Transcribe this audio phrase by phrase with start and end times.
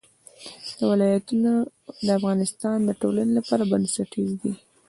[0.89, 1.51] ولایتونه
[2.05, 4.51] د افغانستان د ټولنې لپاره بنسټیز دي.